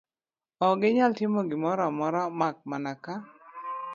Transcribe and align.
Ok 0.67 0.77
ginyal 0.81 1.11
timo 1.19 1.39
gimoro 1.49 1.81
amora 1.89 2.21
mak 2.39 2.57
mana 2.69 2.93
ka 3.03 3.13